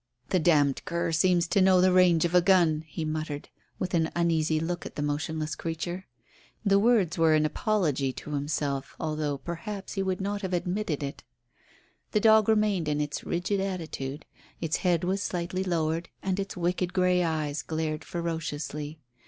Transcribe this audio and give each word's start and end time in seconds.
"The 0.29 0.39
d 0.39 0.51
d 0.51 0.81
cur 0.83 1.11
seems 1.11 1.45
to 1.49 1.61
know 1.61 1.79
the 1.79 1.91
range 1.93 2.25
of 2.25 2.33
a 2.33 2.41
gun," 2.41 2.83
he 2.87 3.05
muttered, 3.05 3.49
with 3.77 3.93
an 3.93 4.09
uneasy 4.15 4.59
look 4.59 4.83
at 4.83 4.95
the 4.95 5.03
motionless 5.03 5.53
creature. 5.53 6.07
His 6.67 6.77
words 6.77 7.19
were 7.19 7.35
an 7.35 7.45
apology 7.45 8.11
to 8.13 8.31
himself, 8.31 8.95
although 8.99 9.37
perhaps 9.37 9.93
he 9.93 10.01
would 10.01 10.19
not 10.19 10.41
have 10.41 10.53
admitted 10.55 11.03
it. 11.03 11.23
The 12.13 12.19
dog 12.19 12.49
remained 12.49 12.87
in 12.87 12.99
its 12.99 13.23
rigid 13.23 13.59
attitude. 13.59 14.25
Its 14.59 14.77
head 14.77 15.03
was 15.03 15.21
slightly 15.21 15.63
lowered, 15.63 16.09
and 16.23 16.39
its 16.39 16.57
wicked 16.57 16.93
grey 16.93 17.23
eyes 17.23 17.61
glared 17.61 18.03
ferociously. 18.03 18.97